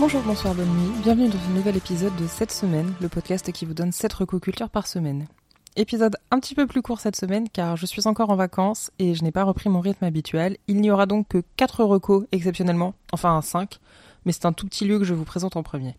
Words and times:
Bonjour, 0.00 0.22
bonsoir, 0.22 0.54
bonne 0.54 0.68
nuit. 0.68 0.92
Bienvenue 1.02 1.28
dans 1.28 1.40
un 1.40 1.54
nouvel 1.54 1.76
épisode 1.76 2.14
de 2.14 2.28
cette 2.28 2.52
semaine, 2.52 2.94
le 3.00 3.08
podcast 3.08 3.50
qui 3.50 3.64
vous 3.64 3.74
donne 3.74 3.90
7 3.90 4.12
recocultures 4.12 4.70
par 4.70 4.86
semaine. 4.86 5.26
Épisode 5.74 6.16
un 6.30 6.38
petit 6.38 6.54
peu 6.54 6.68
plus 6.68 6.82
court 6.82 7.00
cette 7.00 7.16
semaine 7.16 7.48
car 7.48 7.76
je 7.76 7.84
suis 7.84 8.06
encore 8.06 8.30
en 8.30 8.36
vacances 8.36 8.92
et 9.00 9.16
je 9.16 9.24
n'ai 9.24 9.32
pas 9.32 9.42
repris 9.42 9.68
mon 9.68 9.80
rythme 9.80 10.04
habituel. 10.04 10.56
Il 10.68 10.80
n'y 10.80 10.92
aura 10.92 11.06
donc 11.06 11.26
que 11.26 11.42
4 11.56 11.82
recos 11.82 12.26
exceptionnellement, 12.30 12.94
enfin 13.12 13.42
5, 13.42 13.80
mais 14.24 14.30
c'est 14.30 14.46
un 14.46 14.52
tout 14.52 14.66
petit 14.66 14.84
lieu 14.84 15.00
que 15.00 15.04
je 15.04 15.14
vous 15.14 15.24
présente 15.24 15.56
en 15.56 15.64
premier. 15.64 15.96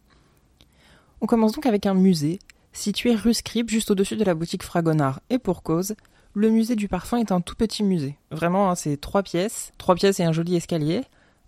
On 1.20 1.26
commence 1.26 1.52
donc 1.52 1.66
avec 1.66 1.86
un 1.86 1.94
musée 1.94 2.40
situé 2.72 3.16
rue 3.16 3.34
Scribe 3.34 3.70
juste 3.70 3.92
au-dessus 3.92 4.16
de 4.16 4.24
la 4.24 4.34
boutique 4.34 4.64
Fragonard 4.64 5.20
et 5.30 5.40
pour 5.40 5.62
cause, 5.62 5.96
le 6.34 6.50
musée 6.50 6.78
du 6.78 6.88
parfum 6.88 7.18
est 7.18 7.34
un 7.34 7.42
tout 7.42 7.56
petit 7.56 7.84
musée. 7.84 8.18
Vraiment, 8.32 8.72
hein, 8.72 8.76
c'est 8.76 8.96
trois 8.96 9.24
pièces, 9.24 9.74
trois 9.78 9.96
pièces 9.96 10.22
et 10.22 10.24
un 10.24 10.32
joli 10.32 10.56
escalier. 10.56 11.02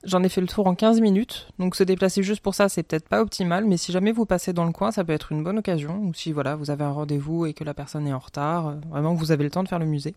J'en 0.03 0.23
ai 0.23 0.29
fait 0.29 0.41
le 0.41 0.47
tour 0.47 0.65
en 0.65 0.73
15 0.73 0.99
minutes, 0.99 1.47
donc 1.59 1.75
se 1.75 1.83
déplacer 1.83 2.23
juste 2.23 2.41
pour 2.41 2.55
ça, 2.55 2.69
c'est 2.69 2.81
peut-être 2.81 3.07
pas 3.07 3.21
optimal, 3.21 3.65
mais 3.65 3.77
si 3.77 3.91
jamais 3.91 4.11
vous 4.11 4.25
passez 4.25 4.51
dans 4.51 4.65
le 4.65 4.71
coin, 4.71 4.91
ça 4.91 5.03
peut 5.03 5.13
être 5.13 5.31
une 5.31 5.43
bonne 5.43 5.59
occasion, 5.59 5.99
ou 5.99 6.13
si 6.13 6.31
voilà, 6.31 6.55
vous 6.55 6.71
avez 6.71 6.83
un 6.83 6.91
rendez-vous 6.91 7.45
et 7.45 7.53
que 7.53 7.63
la 7.63 7.75
personne 7.75 8.07
est 8.07 8.13
en 8.13 8.19
retard, 8.19 8.67
euh, 8.67 8.75
vraiment 8.89 9.13
vous 9.13 9.31
avez 9.31 9.43
le 9.43 9.51
temps 9.51 9.61
de 9.61 9.67
faire 9.67 9.77
le 9.77 9.85
musée. 9.85 10.15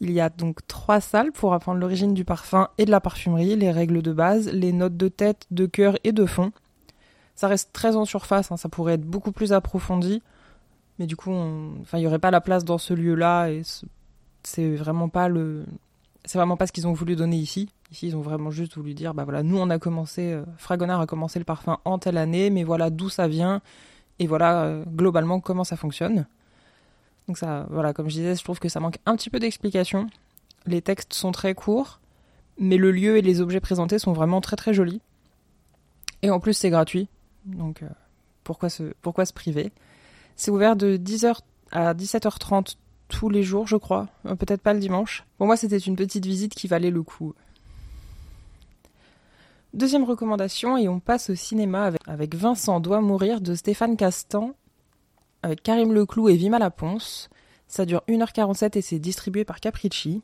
Il 0.00 0.12
y 0.12 0.20
a 0.20 0.28
donc 0.28 0.66
trois 0.66 1.00
salles 1.00 1.32
pour 1.32 1.54
apprendre 1.54 1.80
l'origine 1.80 2.12
du 2.12 2.26
parfum 2.26 2.68
et 2.76 2.84
de 2.84 2.90
la 2.90 3.00
parfumerie, 3.00 3.56
les 3.56 3.70
règles 3.70 4.02
de 4.02 4.12
base, 4.12 4.50
les 4.52 4.72
notes 4.72 4.98
de 4.98 5.08
tête, 5.08 5.46
de 5.50 5.64
cœur 5.64 5.96
et 6.04 6.12
de 6.12 6.26
fond. 6.26 6.52
Ça 7.36 7.48
reste 7.48 7.72
très 7.72 7.96
en 7.96 8.04
surface, 8.04 8.52
hein, 8.52 8.58
ça 8.58 8.68
pourrait 8.68 8.94
être 8.94 9.06
beaucoup 9.06 9.32
plus 9.32 9.54
approfondi, 9.54 10.22
mais 10.98 11.06
du 11.06 11.16
coup, 11.16 11.32
enfin, 11.80 11.96
il 11.96 12.02
n'y 12.02 12.06
aurait 12.06 12.18
pas 12.18 12.30
la 12.30 12.42
place 12.42 12.64
dans 12.66 12.78
ce 12.78 12.92
lieu-là, 12.92 13.48
et 13.48 13.62
c'est 14.42 14.74
vraiment 14.76 15.08
pas 15.08 15.28
le, 15.28 15.64
c'est 16.26 16.36
vraiment 16.36 16.58
pas 16.58 16.66
ce 16.66 16.72
qu'ils 16.72 16.86
ont 16.86 16.92
voulu 16.92 17.16
donner 17.16 17.36
ici. 17.36 17.70
Ici, 17.90 18.08
ils 18.08 18.16
ont 18.16 18.20
vraiment 18.20 18.50
juste 18.50 18.76
voulu 18.76 18.92
dire, 18.92 19.14
bah 19.14 19.24
voilà, 19.24 19.42
nous 19.42 19.56
on 19.56 19.70
a 19.70 19.78
commencé, 19.78 20.32
euh, 20.32 20.44
Fragonard 20.58 21.00
a 21.00 21.06
commencé 21.06 21.38
le 21.38 21.44
parfum 21.46 21.78
en 21.84 21.98
telle 21.98 22.18
année, 22.18 22.50
mais 22.50 22.62
voilà 22.62 22.90
d'où 22.90 23.08
ça 23.08 23.28
vient, 23.28 23.62
et 24.18 24.26
voilà 24.26 24.64
euh, 24.64 24.84
globalement 24.84 25.40
comment 25.40 25.64
ça 25.64 25.76
fonctionne. 25.76 26.26
Donc 27.28 27.38
ça, 27.38 27.66
voilà, 27.70 27.94
comme 27.94 28.08
je 28.08 28.16
disais, 28.16 28.34
je 28.34 28.44
trouve 28.44 28.58
que 28.58 28.68
ça 28.68 28.80
manque 28.80 28.98
un 29.06 29.16
petit 29.16 29.30
peu 29.30 29.38
d'explication. 29.38 30.08
Les 30.66 30.82
textes 30.82 31.14
sont 31.14 31.32
très 31.32 31.54
courts, 31.54 32.00
mais 32.58 32.76
le 32.76 32.90
lieu 32.90 33.16
et 33.16 33.22
les 33.22 33.40
objets 33.40 33.60
présentés 33.60 33.98
sont 33.98 34.12
vraiment 34.12 34.42
très 34.42 34.56
très 34.56 34.74
jolis. 34.74 35.00
Et 36.20 36.30
en 36.30 36.40
plus, 36.40 36.52
c'est 36.52 36.70
gratuit, 36.70 37.08
donc 37.46 37.82
euh, 37.82 37.88
pourquoi, 38.44 38.68
se, 38.68 38.92
pourquoi 39.00 39.24
se 39.24 39.32
priver? 39.32 39.72
C'est 40.36 40.50
ouvert 40.50 40.76
de 40.76 40.98
10h 40.98 41.38
à 41.72 41.94
17h30 41.94 42.76
tous 43.08 43.30
les 43.30 43.42
jours, 43.42 43.66
je 43.66 43.76
crois. 43.76 44.08
Peut-être 44.24 44.60
pas 44.60 44.74
le 44.74 44.80
dimanche. 44.80 45.24
Pour 45.38 45.46
moi, 45.46 45.56
c'était 45.56 45.78
une 45.78 45.96
petite 45.96 46.26
visite 46.26 46.54
qui 46.54 46.68
valait 46.68 46.90
le 46.90 47.02
coup. 47.02 47.34
Deuxième 49.74 50.04
recommandation, 50.04 50.78
et 50.78 50.88
on 50.88 50.98
passe 50.98 51.28
au 51.28 51.34
cinéma 51.34 51.90
avec, 52.06 52.34
Vincent 52.34 52.80
doit 52.80 53.02
mourir 53.02 53.42
de 53.42 53.54
Stéphane 53.54 53.96
Castan, 53.96 54.52
avec 55.42 55.62
Karim 55.62 55.92
Leclou 55.92 56.28
et 56.30 56.36
Vima 56.36 56.58
Laponce. 56.58 57.28
Ça 57.66 57.84
dure 57.84 58.02
1h47 58.08 58.78
et 58.78 58.82
c'est 58.82 58.98
distribué 58.98 59.44
par 59.44 59.60
Capricci. 59.60 60.22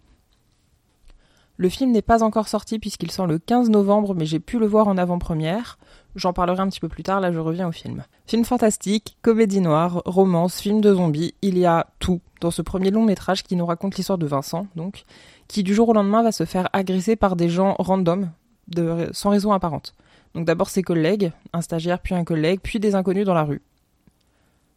Le 1.57 1.69
film 1.69 1.93
n'est 1.93 2.03
pas 2.03 2.25
encore 2.25 2.49
sorti 2.49 2.79
puisqu'il 2.79 3.11
sort 3.11 3.27
le 3.27 3.39
15 3.39 3.71
novembre, 3.71 4.15
mais 4.15 4.27
j'ai 4.27 4.41
pu 4.41 4.59
le 4.59 4.67
voir 4.67 4.89
en 4.89 4.97
avant-première. 4.97 5.79
J'en 6.17 6.33
parlerai 6.33 6.61
un 6.61 6.69
petit 6.69 6.81
peu 6.81 6.89
plus 6.89 7.05
tard, 7.05 7.21
là 7.21 7.31
je 7.31 7.39
reviens 7.39 7.69
au 7.69 7.73
film. 7.73 8.03
Film 8.27 8.45
fantastique, 8.45 9.19
comédie 9.23 9.61
noire, 9.61 10.03
romance, 10.07 10.59
film 10.59 10.81
de 10.81 10.95
zombies, 10.95 11.35
il 11.43 11.59
y 11.59 11.67
a 11.67 11.87
tout 12.01 12.21
dans 12.41 12.51
ce 12.51 12.63
premier 12.63 12.91
long 12.91 13.05
métrage 13.05 13.43
qui 13.43 13.57
nous 13.57 13.67
raconte 13.67 13.97
l'histoire 13.97 14.19
de 14.19 14.27
Vincent, 14.27 14.67
donc, 14.75 15.05
qui 15.47 15.63
du 15.63 15.75
jour 15.75 15.91
au 15.91 15.93
lendemain 15.93 16.23
va 16.23 16.33
se 16.33 16.45
faire 16.45 16.69
agresser 16.73 17.15
par 17.15 17.37
des 17.37 17.49
gens 17.49 17.77
random, 17.79 18.31
sans 19.13 19.31
raison 19.31 19.53
apparente. 19.53 19.95
Donc 20.35 20.47
d'abord 20.47 20.69
ses 20.69 20.83
collègues, 20.83 21.33
un 21.53 21.63
stagiaire 21.63 22.01
puis 22.01 22.15
un 22.15 22.25
collègue, 22.25 22.61
puis 22.63 22.81
des 22.81 22.95
inconnus 22.95 23.25
dans 23.25 23.35
la 23.35 23.45
rue. 23.45 23.63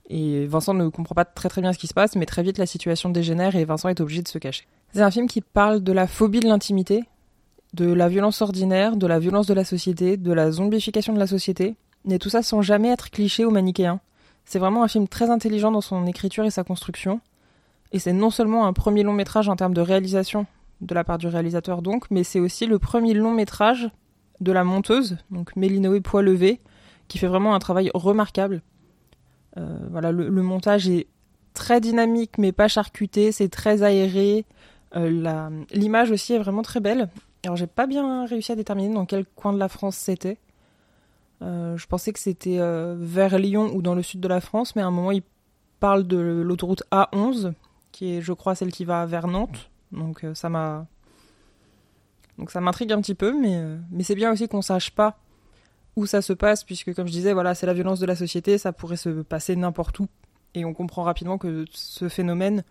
Et 0.09 0.45
Vincent 0.45 0.73
ne 0.73 0.87
comprend 0.87 1.15
pas 1.15 1.25
très 1.25 1.49
très 1.49 1.61
bien 1.61 1.73
ce 1.73 1.77
qui 1.77 1.87
se 1.87 1.93
passe, 1.93 2.15
mais 2.15 2.25
très 2.25 2.43
vite 2.43 2.57
la 2.57 2.65
situation 2.65 3.09
dégénère 3.09 3.55
et 3.55 3.65
Vincent 3.65 3.89
est 3.89 3.99
obligé 3.99 4.21
de 4.21 4.27
se 4.27 4.37
cacher. 4.37 4.65
C'est 4.93 5.01
un 5.01 5.11
film 5.11 5.27
qui 5.27 5.41
parle 5.41 5.81
de 5.81 5.91
la 5.91 6.07
phobie 6.07 6.39
de 6.39 6.47
l'intimité, 6.47 7.03
de 7.73 7.91
la 7.91 8.07
violence 8.07 8.41
ordinaire, 8.41 8.95
de 8.95 9.07
la 9.07 9.19
violence 9.19 9.47
de 9.47 9.53
la 9.53 9.65
société, 9.65 10.15
de 10.15 10.31
la 10.31 10.51
zombification 10.51 11.13
de 11.13 11.19
la 11.19 11.27
société, 11.27 11.75
mais 12.05 12.19
tout 12.19 12.29
ça 12.29 12.41
sans 12.41 12.61
jamais 12.61 12.89
être 12.89 13.09
cliché 13.09 13.43
ou 13.43 13.51
manichéen. 13.51 13.99
C'est 14.45 14.59
vraiment 14.59 14.83
un 14.83 14.87
film 14.87 15.09
très 15.09 15.29
intelligent 15.29 15.71
dans 15.71 15.81
son 15.81 16.05
écriture 16.05 16.45
et 16.45 16.51
sa 16.51 16.63
construction, 16.63 17.19
et 17.91 17.99
c'est 17.99 18.13
non 18.13 18.29
seulement 18.29 18.65
un 18.65 18.73
premier 18.73 19.03
long 19.03 19.13
métrage 19.13 19.49
en 19.49 19.57
termes 19.57 19.73
de 19.73 19.81
réalisation 19.81 20.45
de 20.81 20.93
la 20.93 21.03
part 21.03 21.17
du 21.17 21.27
réalisateur 21.27 21.81
donc, 21.81 22.05
mais 22.11 22.23
c'est 22.23 22.39
aussi 22.39 22.65
le 22.65 22.79
premier 22.79 23.13
long 23.13 23.31
métrage 23.31 23.89
de 24.39 24.51
la 24.51 24.63
monteuse, 24.63 25.17
donc 25.31 25.55
Mélinoé 25.55 26.01
Poids 26.01 26.21
Levé, 26.21 26.61
qui 27.07 27.17
fait 27.17 27.27
vraiment 27.27 27.55
un 27.55 27.59
travail 27.59 27.89
remarquable. 27.93 28.61
Euh, 29.57 29.79
voilà, 29.89 30.11
le, 30.11 30.29
montage 30.43 30.87
est 30.87 31.07
très 31.53 31.81
dynamique 31.81 32.37
mais 32.37 32.51
pas 32.51 32.67
charcuté, 32.67 33.31
c'est 33.31 33.49
très 33.49 33.81
aéré. 33.81 34.45
Euh, 34.95 35.63
l'image 35.71 36.11
aussi 36.11 36.33
est 36.33 36.39
vraiment 36.39 36.61
très 36.61 36.79
belle. 36.79 37.09
Alors 37.43 37.55
j'ai 37.55 37.67
pas 37.67 37.87
bien 37.87 38.25
réussi 38.25 38.51
à 38.51 38.55
déterminer 38.55 38.93
dans 38.93 39.05
quel 39.05 39.25
coin 39.25 39.53
de 39.53 39.59
la 39.59 39.69
France 39.69 39.95
c'était. 39.95 40.37
Euh, 41.41 41.77
je 41.77 41.87
pensais 41.87 42.13
que 42.13 42.19
c'était 42.19 42.59
vers 42.97 43.39
Lyon 43.39 43.71
ou 43.73 43.81
dans 43.81 43.95
le 43.95 44.03
sud 44.03 44.19
de 44.19 44.27
la 44.27 44.41
France, 44.41 44.75
mais 44.75 44.81
à 44.81 44.87
un 44.87 44.91
moment 44.91 45.11
il 45.11 45.23
parle 45.79 46.05
de 46.05 46.17
l'autoroute 46.17 46.83
A11, 46.91 47.53
qui 47.91 48.15
est 48.15 48.21
je 48.21 48.33
crois 48.33 48.53
celle 48.53 48.71
qui 48.71 48.85
va 48.85 49.05
vers 49.05 49.27
Nantes. 49.27 49.71
Donc 49.91 50.25
ça 50.33 50.49
m'a 50.49 50.85
donc 52.37 52.51
ça 52.51 52.61
m'intrigue 52.61 52.91
un 52.91 53.01
petit 53.01 53.15
peu, 53.15 53.33
mais, 53.39 53.59
mais 53.89 54.03
c'est 54.03 54.15
bien 54.15 54.31
aussi 54.31 54.47
qu'on 54.47 54.61
sache 54.61 54.91
pas 54.91 55.17
où 55.97 56.05
ça 56.05 56.21
se 56.21 56.31
passe, 56.31 56.63
puisque 56.63 56.93
comme 56.93 57.07
je 57.07 57.11
disais, 57.11 57.33
voilà, 57.33 57.55
c'est 57.55 57.65
la 57.65 57.73
violence 57.73 57.99
de 57.99 58.05
la 58.05 58.15
société, 58.15 58.59
ça 58.59 58.71
pourrait 58.71 58.97
se 58.97 59.09
passer 59.09 59.55
n'importe 59.55 59.99
où. 59.99 60.07
Et 60.53 60.63
on 60.63 60.73
comprend 60.73 61.01
rapidement 61.01 61.39
que 61.39 61.65
ce 61.71 62.07
phénomène 62.07 62.63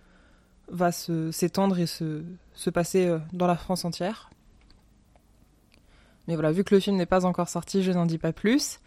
va 0.69 0.93
s'étendre 0.93 1.79
et 1.79 1.87
se, 1.87 2.23
se, 2.55 2.71
passer 2.71 3.07
euh, 3.07 3.19
dans 3.33 3.49
la 3.49 3.57
France 3.57 3.85
entière. 3.85 4.31
Mais 6.29 6.35
voilà, 6.35 6.53
vu 6.53 6.65
que 6.65 6.75
le 6.75 6.81
film 6.81 6.97
n'est 6.97 7.07
pas 7.07 7.27
encore 7.27 7.49
sorti, 7.49 7.83
je 7.83 7.93
n'en 7.93 8.07
dis 8.07 8.19
pas 8.19 8.33
plus. 8.33 8.81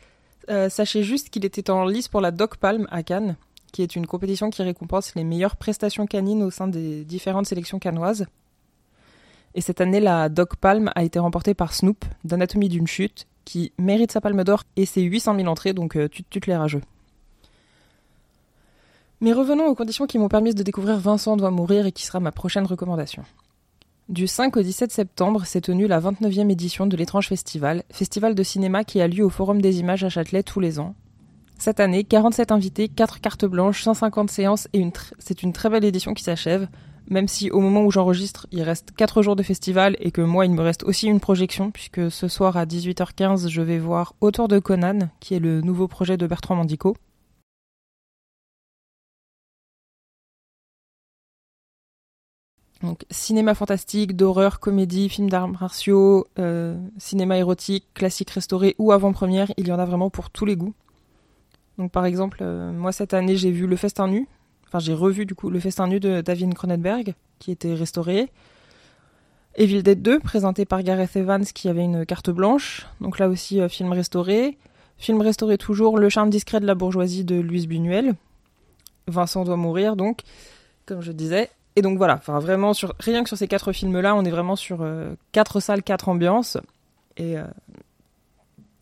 Euh, 0.50 0.70
sachez 0.70 1.04
juste 1.04 1.30
qu'il 1.30 1.46
était 1.46 1.70
en 1.70 1.86
lice 1.86 2.08
pour 2.08 2.22
la 2.22 2.32
Doc 2.32 2.58
Palm 2.58 2.88
à 2.92 3.04
Cannes, 3.04 3.36
qui 3.72 3.82
est 3.82 3.96
une 3.96 4.08
compétition 4.08 4.50
qui 4.50 4.64
récompense 4.64 5.16
les 5.16 5.24
meilleures 5.24 5.56
prestations 5.56 6.06
canines 6.06 6.44
au 6.44 6.52
sein 6.52 6.68
des 6.68 7.04
différentes 7.06 7.48
sélections 7.48 7.80
cannoises. 7.80 8.26
Et 9.56 9.62
cette 9.62 9.82
année, 9.82 10.00
la 10.00 10.30
Doc 10.30 10.56
Palm 10.56 10.92
a 10.96 11.04
été 11.04 11.20
remportée 11.20 11.54
par 11.54 11.74
Snoop, 11.74 12.06
d'Anatomie 12.24 12.70
d'une 12.70 12.88
chute, 12.88 13.28
qui 13.46 13.72
mérite 13.78 14.12
sa 14.12 14.22
palme 14.22 14.44
d'or 14.44 14.64
et 14.76 14.86
ses 14.86 15.02
800 15.02 15.36
000 15.36 15.48
entrées, 15.48 15.74
donc 15.74 15.96
euh, 15.96 16.08
tu, 16.08 16.24
tu 16.24 16.40
te 16.40 16.50
les 16.50 16.56
rageux. 16.56 16.82
Mais 19.22 19.34
revenons 19.34 19.66
aux 19.66 19.76
conditions 19.76 20.08
qui 20.08 20.18
m'ont 20.18 20.30
permis 20.30 20.54
de 20.54 20.64
découvrir 20.64 20.98
Vincent 20.98 21.36
doit 21.36 21.52
mourir 21.52 21.86
et 21.86 21.92
qui 21.92 22.06
sera 22.06 22.20
ma 22.20 22.32
prochaine 22.32 22.66
recommandation. 22.66 23.24
Du 24.08 24.28
5 24.28 24.56
au 24.58 24.62
17 24.62 24.92
septembre 24.92 25.46
s'est 25.46 25.62
tenue 25.62 25.88
la 25.88 26.00
29e 26.00 26.50
édition 26.50 26.88
de 26.88 26.96
l'étrange 26.96 27.28
festival, 27.28 27.84
festival 27.92 28.34
de 28.34 28.44
cinéma 28.44 28.84
qui 28.84 29.02
a 29.02 29.08
lieu 29.08 29.26
au 29.26 29.30
Forum 29.30 29.62
des 29.62 29.80
images 29.80 30.04
à 30.04 30.10
Châtelet 30.10 30.42
tous 30.42 30.60
les 30.60 30.80
ans. 30.80 30.96
Cette 31.60 31.82
année, 31.82 32.06
47 32.06 32.54
invités, 32.54 32.88
4 32.88 33.20
cartes 33.20 33.44
blanches, 33.44 33.84
150 33.84 34.32
séances 34.32 34.70
et 34.72 34.90
c'est 35.18 35.44
une 35.44 35.52
très 35.52 35.70
belle 35.70 35.84
édition 35.84 36.14
qui 36.14 36.24
s'achève, 36.24 36.70
même 37.10 37.28
si 37.28 37.52
au 37.52 37.60
moment 37.60 37.84
où 37.84 37.92
j'enregistre, 37.92 38.48
il 38.54 38.64
reste 38.64 38.94
4 38.96 39.22
jours 39.22 39.36
de 39.36 39.44
festival 39.44 39.98
et 40.00 40.12
que 40.12 40.22
moi, 40.22 40.46
il 40.46 40.54
me 40.54 40.62
reste 40.62 40.84
aussi 40.84 41.08
une 41.08 41.20
projection, 41.20 41.70
puisque 41.70 42.10
ce 42.10 42.30
soir 42.30 42.56
à 42.56 42.66
18h15, 42.66 43.50
je 43.50 43.62
vais 43.62 43.78
voir 43.78 44.16
Autour 44.22 44.48
de 44.48 44.58
Conan, 44.60 45.10
qui 45.20 45.36
est 45.36 45.40
le 45.40 45.60
nouveau 45.60 45.90
projet 45.90 46.16
de 46.16 46.28
Bertrand 46.28 46.56
Mandico. 46.56 46.96
Donc 52.82 53.06
cinéma 53.12 53.54
fantastique, 53.54 54.16
d'horreur, 54.16 54.62
comédie, 54.62 55.10
film 55.10 55.30
d'arts 55.30 55.50
martiaux, 55.50 56.26
euh, 56.40 56.78
cinéma 56.98 57.38
érotique, 57.38 57.86
classique 57.94 58.30
restauré 58.30 58.76
ou 58.80 58.94
avant-première, 58.94 59.52
il 59.58 59.68
y 59.68 59.74
en 59.74 59.80
a 59.80 59.86
vraiment 59.86 60.10
pour 60.10 60.30
tous 60.30 60.46
les 60.46 60.56
goûts. 60.56 60.74
Donc 61.80 61.92
par 61.92 62.06
exemple, 62.06 62.40
euh, 62.42 62.72
moi 62.74 62.92
cette 62.92 63.14
année 63.14 63.38
j'ai 63.38 63.52
vu 63.52 63.66
Le 63.66 63.78
Festin 63.78 64.10
Nu, 64.10 64.28
enfin 64.68 64.80
j'ai 64.80 64.94
revu 64.94 65.26
du 65.26 65.34
coup 65.34 65.50
Le 65.50 65.62
Festin 65.62 65.88
Nu 65.88 66.02
de 66.02 66.20
David 66.20 66.54
Cronenberg 66.54 67.16
qui 67.40 67.52
était 67.52 67.74
restauré. 67.74 68.30
Evil 69.56 69.82
Dead 69.82 70.02
2, 70.02 70.20
présenté 70.20 70.66
par 70.66 70.84
Gareth 70.84 71.16
Evans 71.16 71.46
qui 71.46 71.70
avait 71.70 71.84
une 71.84 72.06
carte 72.06 72.30
blanche, 72.30 72.86
donc 73.00 73.18
là 73.18 73.30
aussi 73.30 73.62
euh, 73.62 73.70
film 73.70 73.94
restauré. 73.94 74.58
Film 74.98 75.22
restauré 75.22 75.58
toujours, 75.58 75.98
Le 75.98 76.10
charme 76.10 76.30
discret 76.30 76.60
de 76.60 76.66
la 76.66 76.76
bourgeoisie 76.76 77.24
de 77.24 77.40
Louise 77.40 77.68
Buñuel. 77.68 78.16
Vincent 79.08 79.46
doit 79.46 79.56
mourir 79.56 79.96
donc, 79.96 80.24
comme 80.86 81.02
je 81.02 81.14
disais. 81.14 81.50
Et 81.78 81.82
donc 81.82 81.98
voilà, 81.98 82.16
vraiment 82.28 82.74
rien 83.00 83.24
que 83.24 83.30
sur 83.30 83.38
ces 83.38 83.48
quatre 83.48 83.72
films-là, 83.72 84.14
on 84.16 84.26
est 84.26 84.30
vraiment 84.30 84.58
sur 84.58 84.80
euh, 84.82 85.16
quatre 85.32 85.62
salles, 85.62 85.82
quatre 85.82 86.10
ambiances. 86.10 86.58
Et, 87.16 87.38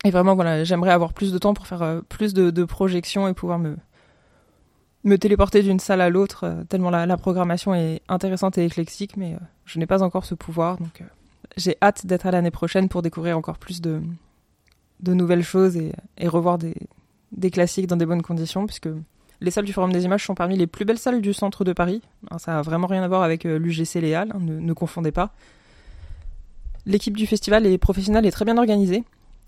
et 0.07 0.11
vraiment 0.11 0.35
voilà, 0.35 0.63
j'aimerais 0.63 0.91
avoir 0.91 1.13
plus 1.13 1.31
de 1.31 1.37
temps 1.37 1.53
pour 1.53 1.67
faire 1.67 1.81
euh, 1.81 2.01
plus 2.07 2.33
de, 2.33 2.63
projections 2.63 3.27
et 3.27 3.33
pouvoir 3.33 3.59
me 3.59 5.17
téléporter 5.17 5.63
d'une 5.63 5.79
salle 5.79 6.01
à 6.01 6.09
l'autre 6.09 6.63
tellement 6.69 6.89
la, 6.89 7.17
programmation 7.17 7.73
est 7.73 8.01
intéressante 8.07 8.57
et 8.57 8.65
éclectique, 8.65 9.17
mais 9.17 9.35
je 9.65 9.79
n'ai 9.79 9.85
pas 9.85 10.03
encore 10.03 10.25
ce 10.25 10.35
pouvoir, 10.35 10.77
donc 10.77 11.03
j'ai 11.55 11.77
hâte 11.81 12.05
d'être 12.05 12.25
à 12.25 12.31
l'année 12.31 12.51
prochaine 12.51 12.89
pour 12.89 13.01
découvrir 13.01 13.37
encore 13.37 13.57
plus 13.57 13.81
de 13.81 14.01
nouvelles 15.01 15.43
choses 15.43 15.77
et, 15.77 15.93
revoir 16.27 16.57
des, 16.57 16.75
des, 17.31 17.51
classiques 17.51 17.87
dans 17.87 17.95
des 17.95 18.05
bonnes 18.05 18.21
conditions, 18.21 18.65
puisque 18.65 18.89
les 19.39 19.51
salles 19.51 19.65
du 19.65 19.73
Forum 19.73 19.93
des 19.93 20.05
Images 20.05 20.25
sont 20.25 20.35
parmi 20.35 20.57
les 20.57 20.67
plus 20.67 20.85
belles 20.85 20.97
salles 20.97 21.21
du 21.21 21.33
centre 21.33 21.63
de 21.63 21.73
Paris. 21.73 22.01
ça 22.37 22.53
n'a 22.53 22.61
vraiment 22.61 22.87
rien 22.87 23.03
à 23.03 23.07
voir 23.07 23.23
avec 23.23 23.43
l'UGC 23.43 24.01
Léal, 24.01 24.31
hein, 24.33 24.39
ne, 24.41 24.59
ne, 24.59 24.73
confondez 24.73 25.11
pas. 25.11 25.31
L'équipe 26.85 27.15
du 27.15 27.27
festival 27.27 27.65
est 27.65 27.77
professionnelle 27.77 28.25
et 28.25 28.31
très 28.31 28.45
bien 28.45 28.57
organisée. 28.57 29.03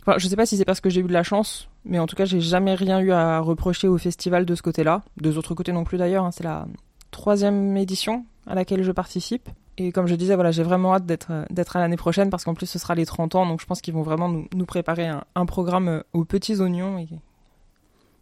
Enfin, 0.09 0.17
je 0.17 0.27
sais 0.27 0.35
pas 0.35 0.47
si 0.47 0.57
c'est 0.57 0.65
parce 0.65 0.81
que 0.81 0.89
j'ai 0.89 1.01
eu 1.01 1.03
de 1.03 1.13
la 1.13 1.21
chance, 1.21 1.69
mais 1.85 1.99
en 1.99 2.07
tout 2.07 2.15
cas, 2.15 2.25
j'ai 2.25 2.41
jamais 2.41 2.73
rien 2.73 2.99
eu 2.99 3.11
à 3.11 3.39
reprocher 3.41 3.87
au 3.87 3.99
festival 3.99 4.43
de 4.43 4.55
ce 4.55 4.63
côté-là. 4.63 5.03
Deux 5.17 5.37
autres 5.37 5.53
côtés 5.53 5.71
non 5.71 5.83
plus 5.83 5.99
d'ailleurs. 5.99 6.25
Hein. 6.25 6.31
C'est 6.31 6.43
la 6.43 6.65
troisième 7.11 7.77
édition 7.77 8.25
à 8.47 8.55
laquelle 8.55 8.81
je 8.81 8.91
participe. 8.91 9.49
Et 9.77 9.91
comme 9.91 10.07
je 10.07 10.15
disais, 10.15 10.33
voilà, 10.33 10.49
j'ai 10.49 10.63
vraiment 10.63 10.95
hâte 10.95 11.05
d'être, 11.05 11.45
d'être 11.51 11.75
à 11.75 11.79
l'année 11.79 11.95
prochaine 11.95 12.31
parce 12.31 12.43
qu'en 12.43 12.55
plus 12.55 12.65
ce 12.65 12.79
sera 12.79 12.95
les 12.95 13.05
30 13.05 13.35
ans, 13.35 13.45
donc 13.45 13.61
je 13.61 13.67
pense 13.67 13.81
qu'ils 13.81 13.93
vont 13.93 14.01
vraiment 14.01 14.29
nous, 14.29 14.65
préparer 14.65 15.07
un, 15.07 15.45
programme 15.45 15.87
euh, 15.87 16.01
aux 16.13 16.25
petits 16.25 16.59
oignons 16.59 17.05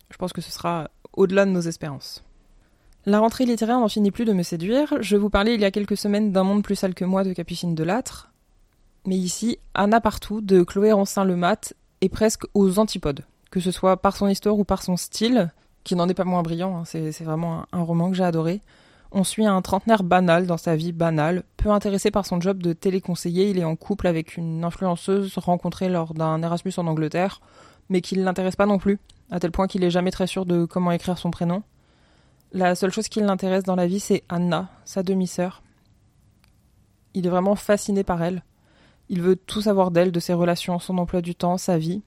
je 0.10 0.18
pense 0.18 0.34
que 0.34 0.42
ce 0.42 0.52
sera 0.52 0.90
au-delà 1.14 1.46
de 1.46 1.52
nos 1.52 1.62
espérances. 1.62 2.24
La 3.06 3.20
rentrée 3.20 3.46
littéraire 3.46 3.80
n'en 3.80 3.88
finit 3.88 4.12
plus 4.12 4.26
de 4.26 4.34
me 4.34 4.44
séduire. 4.44 4.94
Je 5.00 5.16
vous 5.16 5.30
parlais 5.30 5.56
il 5.56 5.62
y 5.62 5.66
a 5.66 5.72
quelques 5.72 5.98
semaines 5.98 6.34
d'un 6.34 6.44
monde 6.44 6.64
plus 6.64 6.76
sale 6.76 6.94
que 6.94 7.06
moi 7.06 7.24
de 7.24 7.32
Capucine 7.32 7.76
de 7.76 7.84
Lattre. 7.84 8.30
Mais 9.08 9.16
ici, 9.16 9.58
Anna 9.74 10.02
Partout 10.02 10.42
de 10.42 10.64
Chloé 10.64 10.92
Rancin-Lemat 10.92 11.74
est 12.02 12.10
presque 12.10 12.44
aux 12.54 12.78
antipodes, 12.78 13.24
que 13.52 13.62
ce 13.62 13.72
soit 13.72 13.96
par 13.96 14.18
son 14.18 14.28
histoire 14.28 14.60
ou 14.60 14.66
par 14.66 14.84
son 14.84 14.98
style, 14.98 15.54
qui 15.86 15.96
n'en 15.96 16.10
est 16.10 16.14
pas 16.14 16.26
moins 16.26 16.44
brillant, 16.44 16.80
hein. 16.80 16.84
c'est 16.84 17.24
vraiment 17.24 17.64
un, 17.72 17.84
roman 17.84 18.10
que 18.12 18.18
j'ai 18.18 18.26
adoré. 18.26 18.62
On 19.14 19.24
suit 19.24 19.46
un 19.46 19.62
trentenaire 19.62 20.04
banal 20.04 20.46
dans 20.46 20.58
sa 20.58 20.76
vie 20.76 20.92
banale, 20.92 21.46
peu 21.56 21.72
intéressé 21.72 22.12
par 22.12 22.26
son 22.26 22.42
job 22.42 22.62
de 22.62 22.74
téléconseiller, 22.74 23.50
il 23.50 23.60
est 23.60 23.64
en 23.64 23.78
couple 23.78 24.08
avec 24.08 24.36
une 24.36 24.66
influenceuse 24.66 25.38
rencontrée 25.38 25.88
lors 25.88 26.14
d'un 26.14 26.44
Erasmus 26.44 26.74
en 26.76 26.88
Angleterre, 26.88 27.40
mais 27.88 28.02
qui 28.02 28.18
ne 28.18 28.26
l'intéresse 28.26 28.58
pas 28.58 28.66
non 28.66 28.78
plus, 28.78 29.00
à 29.32 29.40
tel 29.40 29.52
point 29.52 29.68
qu'il 29.68 29.86
est 29.86 29.90
jamais 29.90 30.12
très 30.12 30.28
sûr 30.28 30.46
de 30.46 30.66
comment 30.66 30.92
écrire 30.92 31.18
son 31.18 31.32
prénom. 31.32 31.64
La 32.52 32.76
seule 32.76 32.92
chose 32.92 33.08
qui 33.08 33.22
l'intéresse 33.22 33.64
dans 33.64 33.78
la 33.78 33.88
vie, 33.88 34.02
c'est 34.02 34.26
Anna, 34.28 34.68
sa 34.84 35.02
demi-sœur. 35.02 35.64
Il 37.14 37.26
est 37.26 37.30
vraiment 37.30 37.56
fasciné 37.56 38.04
par 38.04 38.22
elle. 38.22 38.44
Il 39.10 39.22
veut 39.22 39.36
tout 39.36 39.62
savoir 39.62 39.92
d'elle, 39.92 40.12
de 40.12 40.20
ses 40.20 40.34
relations, 40.34 40.80
son 40.80 40.98
emploi 40.98 41.22
du 41.22 41.36
temps, 41.36 41.58
sa 41.58 41.78
vie. 41.78 42.02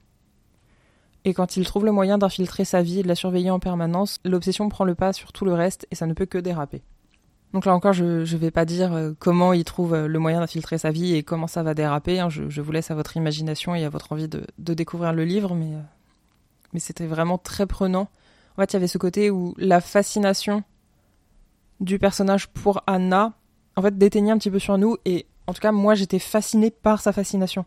Et 1.23 1.33
quand 1.33 1.57
il 1.57 1.65
trouve 1.65 1.85
le 1.85 1.91
moyen 1.91 2.17
d'infiltrer 2.17 2.65
sa 2.65 2.81
vie 2.81 2.99
et 2.99 3.03
de 3.03 3.07
la 3.07 3.15
surveiller 3.15 3.51
en 3.51 3.59
permanence, 3.59 4.19
l'obsession 4.25 4.69
prend 4.69 4.85
le 4.85 4.95
pas 4.95 5.13
sur 5.13 5.31
tout 5.31 5.45
le 5.45 5.53
reste 5.53 5.87
et 5.91 5.95
ça 5.95 6.07
ne 6.07 6.13
peut 6.13 6.25
que 6.25 6.37
déraper. 6.37 6.81
Donc 7.53 7.65
là 7.65 7.75
encore, 7.75 7.93
je 7.93 8.03
ne 8.21 8.37
vais 8.37 8.51
pas 8.51 8.65
dire 8.65 8.93
euh, 8.93 9.11
comment 9.19 9.53
il 9.53 9.65
trouve 9.65 9.93
euh, 9.93 10.07
le 10.07 10.19
moyen 10.19 10.39
d'infiltrer 10.39 10.77
sa 10.77 10.89
vie 10.89 11.15
et 11.15 11.23
comment 11.23 11.47
ça 11.47 11.63
va 11.63 11.73
déraper. 11.73 12.19
Hein. 12.19 12.29
Je, 12.29 12.61
vous 12.61 12.71
laisse 12.71 12.91
à 12.91 12.95
votre 12.95 13.17
imagination 13.17 13.75
et 13.75 13.83
à 13.83 13.89
votre 13.89 14.13
envie 14.13 14.29
de, 14.29 14.45
découvrir 14.57 15.11
le 15.11 15.25
livre, 15.25 15.53
mais, 15.53 15.75
euh, 15.75 15.81
mais 16.73 16.79
c'était 16.79 17.07
vraiment 17.07 17.37
très 17.37 17.65
prenant. 17.65 18.09
En 18.57 18.61
fait, 18.61 18.71
il 18.71 18.73
y 18.73 18.77
avait 18.77 18.87
ce 18.87 18.97
côté 18.97 19.29
où 19.29 19.53
la 19.57 19.81
fascination 19.81 20.63
du 21.81 21.99
personnage 21.99 22.47
pour 22.47 22.83
Anna, 22.87 23.33
en 23.75 23.81
fait, 23.81 23.97
déteignait 23.97 24.31
un 24.31 24.37
petit 24.37 24.51
peu 24.51 24.59
sur 24.59 24.77
nous 24.77 24.97
et 25.03 25.25
en 25.51 25.53
tout 25.53 25.59
cas, 25.59 25.73
moi, 25.73 25.95
j'étais 25.95 26.17
fascinée 26.17 26.71
par 26.71 27.01
sa 27.01 27.11
fascination. 27.11 27.65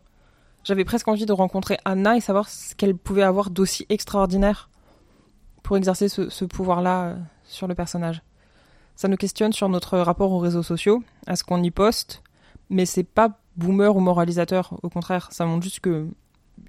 J'avais 0.63 0.85
presque 0.85 1.07
envie 1.07 1.27
de 1.27 1.31
rencontrer 1.31 1.77
Anna 1.85 2.17
et 2.17 2.19
savoir 2.19 2.49
ce 2.49 2.73
qu'elle 2.73 2.97
pouvait 2.97 3.21
avoir 3.21 3.51
d'aussi 3.51 3.85
extraordinaire 3.89 4.71
pour 5.61 5.77
exercer 5.77 6.09
ce, 6.09 6.45
pouvoir-là 6.45 7.03
euh, 7.03 7.15
sur 7.43 7.67
le 7.67 7.75
personnage. 7.75 8.23
Ça 8.95 9.07
nous 9.07 9.17
questionne 9.17 9.53
sur 9.53 9.69
notre 9.69 9.99
rapport 9.99 10.31
aux 10.31 10.39
réseaux 10.39 10.63
sociaux, 10.63 11.03
à 11.27 11.35
ce 11.35 11.43
qu'on 11.43 11.61
y 11.61 11.69
poste, 11.69 12.23
mais 12.71 12.87
c'est 12.87 13.03
pas 13.03 13.37
boomer 13.55 13.95
ou 13.95 13.99
moralisateur, 13.99 14.79
au 14.81 14.89
contraire, 14.89 15.27
ça 15.31 15.45
montre 15.45 15.61
juste 15.61 15.81
que 15.81 16.07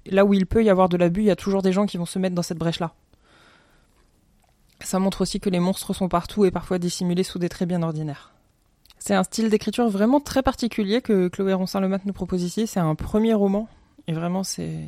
là 0.05 0.23
où 0.23 0.35
il 0.35 0.45
peut 0.45 0.63
y 0.63 0.69
avoir 0.69 0.87
de 0.87 0.97
l'abus, 0.97 1.21
il 1.21 1.27
y 1.27 1.31
a 1.31 1.35
toujours 1.35 1.63
des 1.63 1.71
gens 1.71 1.87
qui 1.87 1.97
vont 1.97 2.05
se 2.05 2.19
mettre 2.19 2.35
dans 2.35 2.43
cette 2.43 2.59
brèche-là. 2.59 2.93
Ça 4.81 4.99
montre 4.99 5.21
aussi 5.21 5.39
que 5.39 5.49
les 5.49 5.59
monstres 5.59 5.93
sont 5.93 6.09
partout 6.09 6.45
et 6.45 6.51
parfois 6.51 6.77
dissimulés 6.77 7.23
sous 7.23 7.39
des 7.39 7.49
traits 7.49 7.67
bien 7.67 7.81
ordinaires. 7.81 8.36
C'est 8.99 9.13
un 9.13 9.23
style 9.23 9.49
d'écriture 9.49 9.89
vraiment 9.89 10.19
très 10.19 10.41
particulier 10.41 11.01
que 11.01 11.27
Chloé 11.27 11.53
Roncin-Lemat 11.53 11.99
nous 12.05 12.13
propose 12.13 12.43
ici. 12.43 12.67
C'est 12.67 12.79
un 12.79 12.95
premier 12.95 13.33
roman 13.33 13.67
et 14.07 14.13
vraiment 14.13 14.43
c'est 14.43 14.81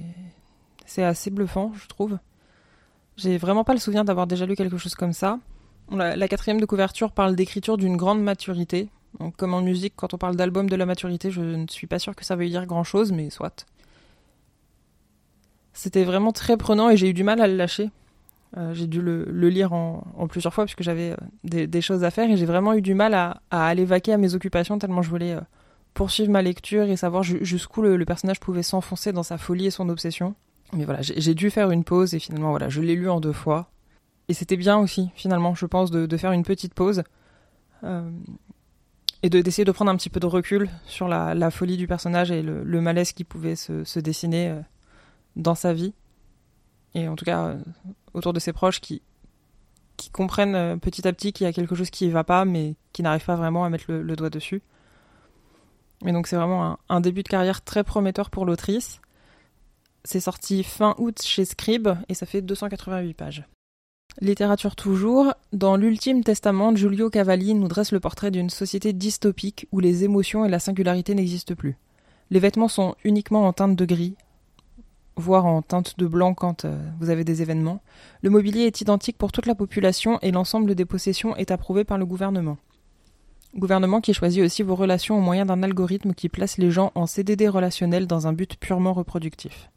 assez 0.97 1.29
bluffant, 1.29 1.71
je 1.75 1.87
trouve. 1.87 2.17
J'ai 3.17 3.37
vraiment 3.37 3.63
pas 3.63 3.73
le 3.73 3.79
souvenir 3.79 4.05
d'avoir 4.05 4.27
déjà 4.27 4.45
lu 4.45 4.55
quelque 4.55 4.77
chose 4.77 4.95
comme 4.95 5.13
ça. 5.13 5.39
La, 5.91 6.27
quatrième 6.27 6.61
de 6.61 6.65
couverture 6.65 7.11
parle 7.11 7.35
d'écriture 7.35 7.77
d'une 7.77 7.97
grande 7.97 8.21
maturité. 8.21 8.89
Comme 9.37 9.53
en 9.53 9.61
musique, 9.61 9.93
quand 9.95 10.13
on 10.13 10.17
parle 10.17 10.35
d'album 10.35 10.69
de 10.69 10.75
la 10.75 10.85
maturité, 10.85 11.31
je 11.31 11.41
ne 11.41 11.67
suis 11.67 11.87
pas 11.87 11.97
sûr 11.97 12.15
que 12.15 12.23
ça 12.23 12.35
veuille 12.35 12.51
dire 12.51 12.65
grand 12.65 12.83
chose, 12.83 13.11
mais 13.11 13.29
soit. 13.29 13.65
C'était 15.73 16.03
vraiment 16.03 16.31
très 16.31 16.57
prenant 16.57 16.89
et 16.89 16.97
j'ai 16.97 17.09
eu 17.09 17.13
du 17.13 17.23
mal 17.23 17.41
à 17.41 17.47
le 17.47 17.55
lâcher. 17.55 17.89
Euh, 18.57 18.73
j'ai 18.73 18.87
dû 18.87 19.01
le, 19.01 19.25
lire 19.49 19.73
en, 19.73 20.27
plusieurs 20.27 20.53
fois 20.53 20.65
puisque 20.65 20.81
j'avais 20.81 21.11
euh, 21.11 21.67
des, 21.67 21.81
choses 21.81 22.03
à 22.03 22.09
faire 22.09 22.29
et 22.29 22.35
j'ai 22.35 22.45
vraiment 22.45 22.73
eu 22.73 22.81
du 22.81 22.95
mal 22.95 23.13
à, 23.13 23.41
aller 23.51 23.85
vaquer 23.85 24.13
à 24.13 24.17
mes 24.17 24.33
occupations 24.33 24.79
tellement 24.79 25.03
je 25.03 25.09
voulais 25.09 25.33
euh, 25.33 25.41
poursuivre 25.93 26.31
ma 26.31 26.41
lecture 26.41 26.85
et 26.85 26.97
savoir 26.97 27.21
jusqu'où 27.21 27.83
le, 27.83 28.03
personnage 28.05 28.39
pouvait 28.39 28.63
s'enfoncer 28.63 29.11
dans 29.11 29.21
sa 29.21 29.37
folie 29.37 29.67
et 29.67 29.71
son 29.71 29.87
obsession. 29.89 30.33
Mais 30.73 30.85
voilà, 30.85 31.01
j'ai 31.01 31.33
dû 31.33 31.49
faire 31.49 31.71
une 31.71 31.83
pause 31.83 32.13
et 32.13 32.19
finalement 32.19 32.51
voilà, 32.51 32.69
je 32.69 32.81
l'ai 32.81 32.95
lu 32.95 33.09
en 33.09 33.19
deux 33.19 33.33
fois. 33.33 33.69
Et 34.27 34.33
c'était 34.35 34.57
bien 34.57 34.77
aussi, 34.77 35.09
finalement, 35.15 35.55
je 35.55 35.65
pense, 35.65 35.89
de, 35.89 36.17
faire 36.17 36.31
une 36.31 36.43
petite 36.43 36.75
pause 36.75 37.01
et 39.23 39.29
d'essayer 39.31 39.65
de, 39.65 39.71
prendre 39.71 39.89
un 39.89 39.95
petit 39.95 40.11
peu 40.11 40.19
de 40.19 40.27
recul 40.27 40.69
sur 40.85 41.07
la, 41.07 41.49
folie 41.49 41.75
du 41.75 41.87
personnage 41.87 42.29
et 42.29 42.43
le, 42.43 42.81
malaise 42.81 43.13
qui 43.13 43.23
pouvait 43.23 43.55
se 43.55 43.99
dessiner 43.99 44.55
dans 45.35 45.55
sa 45.55 45.73
vie 45.73 45.93
et 46.95 47.07
en 47.07 47.15
tout 47.15 47.25
cas 47.25 47.45
euh, 47.45 47.57
autour 48.13 48.33
de 48.33 48.39
ses 48.39 48.53
proches 48.53 48.81
qui, 48.81 49.01
qui 49.97 50.09
comprennent 50.09 50.55
euh, 50.55 50.77
petit 50.77 51.07
à 51.07 51.13
petit 51.13 51.33
qu'il 51.33 51.45
y 51.45 51.47
a 51.47 51.53
quelque 51.53 51.75
chose 51.75 51.89
qui 51.89 52.07
ne 52.07 52.11
va 52.11 52.23
pas, 52.23 52.45
mais 52.45 52.75
qui 52.93 53.03
n'arrivent 53.03 53.25
pas 53.25 53.35
vraiment 53.35 53.65
à 53.65 53.69
mettre 53.69 53.85
le, 53.91 54.15
doigt 54.15 54.29
dessus. 54.29 54.61
Et 56.05 56.11
donc 56.11 56.27
c'est 56.27 56.35
vraiment 56.35 56.79
un, 56.87 57.01
début 57.01 57.23
de 57.23 57.27
carrière 57.27 57.61
très 57.61 57.83
prometteur 57.83 58.29
pour 58.29 58.45
l'autrice. 58.45 59.01
C'est 60.05 60.21
sorti 60.21 60.63
fin 60.63 60.95
août 60.97 61.21
chez 61.21 61.43
Scribe 61.43 61.89
et 62.07 62.13
ça 62.13 62.25
fait 62.25 62.41
288 62.41 63.13
pages. 63.13 63.43
Littérature 64.21 64.75
toujours, 64.75 65.33
dans 65.53 65.75
l'Ultime 65.75 66.23
Testament, 66.23 66.75
Giulio 66.75 67.09
Cavalli 67.09 67.53
nous 67.53 67.67
dresse 67.67 67.91
le 67.91 67.99
portrait 67.99 68.31
d'une 68.31 68.49
société 68.49 68.91
dystopique 68.91 69.67
où 69.71 69.79
les 69.79 70.03
émotions 70.03 70.45
et 70.45 70.49
la 70.49 70.59
singularité 70.59 71.13
n'existent 71.13 71.55
plus. 71.55 71.77
Les 72.31 72.39
vêtements 72.39 72.67
sont 72.67 72.95
uniquement 73.03 73.47
en 73.47 73.53
teinte 73.53 73.75
de 73.75 73.85
gris, 73.85 74.15
voire 75.19 75.45
en 75.45 75.61
teinte 75.61 75.97
de 75.99 76.07
blanc 76.07 76.33
quand 76.33 76.65
euh, 76.65 76.77
vous 76.99 77.09
avez 77.09 77.23
des 77.23 77.41
événements. 77.41 77.81
Le 78.21 78.29
mobilier 78.29 78.63
est 78.63 78.81
identique 78.81 79.17
pour 79.17 79.31
toute 79.31 79.45
la 79.45 79.55
population 79.55 80.19
et 80.21 80.31
l'ensemble 80.31 80.75
des 80.75 80.85
possessions 80.85 81.35
est 81.35 81.51
approuvé 81.51 81.83
par 81.83 81.97
le 81.97 82.05
gouvernement. 82.05 82.57
Gouvernement 83.55 84.01
qui 84.01 84.13
choisit 84.13 84.43
aussi 84.43 84.63
vos 84.63 84.75
relations 84.75 85.17
au 85.17 85.21
moyen 85.21 85.45
d'un 85.45 85.63
algorithme 85.63 86.13
qui 86.13 86.29
place 86.29 86.57
les 86.57 86.71
gens 86.71 86.91
en 86.95 87.07
CDD 87.07 87.47
relationnel 87.47 88.07
dans 88.07 88.27
un 88.27 88.33
but 88.33 88.55
purement 88.57 88.93
reproductif. 88.93 89.69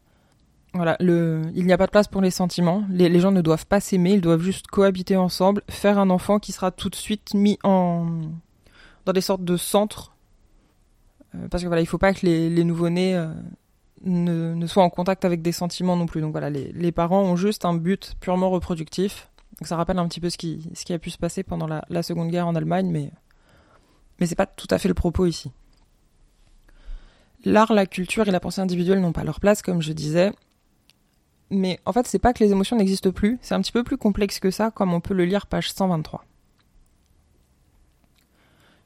Voilà, 0.75 0.97
il 1.01 1.67
n'y 1.67 1.73
a 1.73 1.79
pas 1.79 1.87
de 1.87 1.91
place 1.91 2.09
pour 2.09 2.23
les 2.23 2.31
sentiments. 2.31 2.85
Les, 2.89 3.21
gens 3.21 3.31
ne 3.31 3.43
doivent 3.43 3.67
pas 3.67 3.81
s'aimer, 3.81 4.13
ils 4.13 4.21
doivent 4.23 4.41
juste 4.41 4.69
cohabiter 4.69 5.17
ensemble, 5.17 5.63
faire 5.69 5.99
un 5.99 6.09
enfant 6.09 6.39
qui 6.39 6.53
sera 6.53 6.71
tout 6.71 6.89
de 6.89 6.95
suite 6.95 7.35
mis 7.35 7.59
en 7.63 8.07
dans 9.05 9.13
des 9.13 9.21
sortes 9.21 9.45
de 9.45 9.57
centres. 9.57 10.15
Euh, 11.35 11.49
parce 11.51 11.63
que 11.63 11.69
voilà, 11.69 11.83
il 11.83 11.87
faut 11.87 11.99
pas 11.99 12.15
que 12.15 12.25
les, 12.25 12.49
les 12.49 12.65
nouveau-nés 12.65 13.15
euh, 13.15 13.33
ne, 14.05 14.55
ne, 14.55 14.79
en 14.79 14.91
contact 14.91 15.25
avec 15.25 15.43
des 15.43 15.53
sentiments 15.53 15.97
non 15.97 16.07
plus. 16.07 16.21
Donc 16.21 16.33
voilà, 16.33 16.51
les, 16.51 16.93
parents 16.93 17.23
ont 17.23 17.37
juste 17.37 17.65
un 17.65 17.75
but 17.75 18.15
purement 18.21 18.51
reproductif. 18.51 19.29
Donc 19.61 19.69
ça 19.69 19.77
rappelle 19.77 19.99
un 19.99 20.09
petit 20.09 20.21
peu 20.21 20.31
ce 20.31 20.39
qui, 20.39 20.69
ce 20.75 20.85
qui 20.85 20.93
a 20.93 20.99
pu 20.99 21.11
se 21.11 21.19
passer 21.19 21.43
pendant 21.43 21.67
la, 21.67 22.03
Seconde 22.03 22.31
Guerre 22.31 22.47
en 22.47 22.55
Allemagne, 22.55 22.91
mais, 22.91 23.11
mais 24.19 24.27
c'est 24.27 24.35
pas 24.35 24.47
tout 24.47 24.69
à 24.71 24.79
fait 24.79 24.89
le 24.89 24.95
propos 24.95 25.27
ici. 25.27 25.53
L'art, 27.45 27.73
la 27.73 27.87
culture 27.87 28.29
et 28.29 28.31
la 28.31 28.41
pensée 28.41 28.61
individuelle 28.61 29.01
n'ont 29.01 29.13
pas 29.13 29.25
leur 29.25 29.41
place, 29.41 29.63
comme 29.63 29.83
je 29.83 29.93
disais. 29.93 30.33
Mais 31.51 31.81
en 31.85 31.93
fait, 31.93 32.07
c'est 32.07 32.19
pas 32.19 32.33
que 32.33 32.43
les 32.43 32.53
émotions 32.53 32.77
n'existent 32.77 33.11
plus, 33.11 33.39
c'est 33.43 33.55
un 33.55 33.61
petit 33.61 33.73
peu 33.73 33.85
plus 33.85 33.99
complexe 33.99 34.39
que 34.39 34.51
ça, 34.51 34.71
comme 34.71 34.95
on 34.95 35.01
peut 35.01 35.13
le 35.13 35.25
lire 35.25 35.47
page 35.47 35.73
123. 35.73 36.25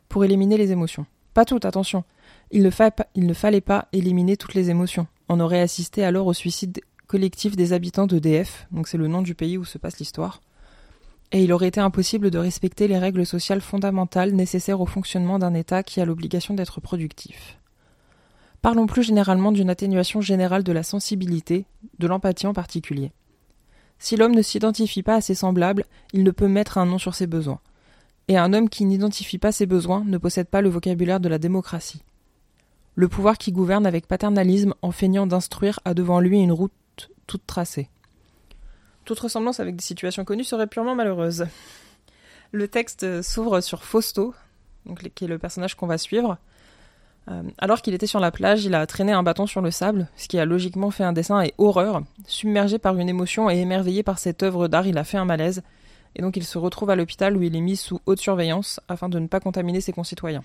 Pour 0.08 0.24
éliminer 0.24 0.56
les 0.56 0.72
émotions. 0.72 1.06
Pas 1.34 1.44
toutes, 1.44 1.64
attention. 1.64 2.02
Il 2.52 2.62
ne, 2.62 3.32
fallait 3.34 3.60
pas 3.60 3.88
éliminer 3.92 4.36
toutes 4.36 4.54
les 4.54 4.70
émotions. 4.70 5.06
On 5.28 5.40
aurait 5.40 5.60
assisté 5.60 6.04
alors 6.04 6.26
au 6.26 6.32
suicide 6.32 6.80
collectif 7.06 7.56
des 7.56 7.72
habitants 7.72 8.06
d'EDF, 8.06 8.66
donc 8.70 8.88
c'est 8.88 8.98
le 8.98 9.08
nom 9.08 9.22
du 9.22 9.34
pays 9.34 9.58
où 9.58 9.64
se 9.64 9.78
passe 9.78 9.98
l'histoire, 9.98 10.40
et 11.32 11.42
il 11.42 11.52
aurait 11.52 11.68
été 11.68 11.80
impossible 11.80 12.30
de 12.30 12.38
respecter 12.38 12.88
les 12.88 12.98
règles 12.98 13.26
sociales 13.26 13.60
fondamentales 13.60 14.32
nécessaires 14.32 14.80
au 14.80 14.86
fonctionnement 14.86 15.38
d'un 15.38 15.54
État 15.54 15.82
qui 15.82 16.00
a 16.00 16.04
l'obligation 16.04 16.54
d'être 16.54 16.80
productif. 16.80 17.58
Parlons 18.62 18.86
plus 18.86 19.02
généralement 19.02 19.52
d'une 19.52 19.70
atténuation 19.70 20.20
générale 20.20 20.64
de 20.64 20.72
la 20.72 20.82
sensibilité, 20.82 21.66
de 21.98 22.06
l'empathie 22.06 22.46
en 22.46 22.52
particulier. 22.52 23.12
Si 23.98 24.16
l'homme 24.16 24.34
ne 24.34 24.42
s'identifie 24.42 25.02
pas 25.02 25.16
à 25.16 25.20
ses 25.20 25.34
semblables, 25.34 25.84
il 26.12 26.22
ne 26.22 26.30
peut 26.30 26.48
mettre 26.48 26.78
un 26.78 26.86
nom 26.86 26.98
sur 26.98 27.14
ses 27.14 27.26
besoins. 27.26 27.60
Et 28.28 28.36
un 28.36 28.52
homme 28.52 28.68
qui 28.68 28.84
n'identifie 28.84 29.38
pas 29.38 29.52
ses 29.52 29.66
besoins 29.66 30.04
ne 30.04 30.18
possède 30.18 30.48
pas 30.48 30.60
le 30.60 30.68
vocabulaire 30.68 31.20
de 31.20 31.28
la 31.28 31.38
démocratie. 31.38 32.02
Le 32.96 33.08
pouvoir 33.08 33.36
qui 33.36 33.52
gouverne 33.52 33.86
avec 33.86 34.06
paternalisme 34.06 34.72
en 34.80 34.90
feignant 34.90 35.26
d'instruire 35.26 35.80
a 35.84 35.92
devant 35.92 36.18
lui 36.18 36.40
une 36.40 36.50
route 36.50 36.72
toutes 37.26 37.46
tracées. 37.46 37.90
Toute 39.04 39.18
ressemblance 39.20 39.60
avec 39.60 39.76
des 39.76 39.84
situations 39.84 40.24
connues 40.24 40.44
serait 40.44 40.66
purement 40.66 40.94
malheureuse. 40.94 41.46
Le 42.52 42.68
texte 42.68 43.20
s'ouvre 43.20 43.60
sur 43.60 43.84
Fausto, 43.84 44.34
qui 45.14 45.24
est 45.26 45.28
le 45.28 45.38
personnage 45.38 45.74
qu'on 45.74 45.86
va 45.86 45.98
suivre. 45.98 46.38
Euh, 47.28 47.42
alors 47.58 47.82
qu'il 47.82 47.92
était 47.92 48.06
sur 48.06 48.18
la 48.20 48.30
plage, 48.30 48.64
il 48.64 48.74
a 48.74 48.86
traîné 48.86 49.12
un 49.12 49.22
bâton 49.22 49.46
sur 49.46 49.60
le 49.60 49.70
sable, 49.70 50.08
ce 50.16 50.26
qui 50.26 50.38
a 50.38 50.46
logiquement 50.46 50.90
fait 50.90 51.04
un 51.04 51.12
dessin 51.12 51.42
et 51.42 51.52
horreur. 51.58 52.02
Submergé 52.26 52.78
par 52.78 52.96
une 52.96 53.10
émotion 53.10 53.50
et 53.50 53.58
émerveillé 53.58 54.02
par 54.02 54.18
cette 54.18 54.42
œuvre 54.42 54.68
d'art, 54.68 54.86
il 54.86 54.96
a 54.96 55.04
fait 55.04 55.18
un 55.18 55.26
malaise, 55.26 55.62
et 56.14 56.22
donc 56.22 56.36
il 56.38 56.44
se 56.44 56.56
retrouve 56.56 56.88
à 56.88 56.96
l'hôpital 56.96 57.36
où 57.36 57.42
il 57.42 57.54
est 57.54 57.60
mis 57.60 57.76
sous 57.76 58.00
haute 58.06 58.20
surveillance 58.20 58.80
afin 58.88 59.10
de 59.10 59.18
ne 59.18 59.26
pas 59.26 59.40
contaminer 59.40 59.82
ses 59.82 59.92
concitoyens. 59.92 60.44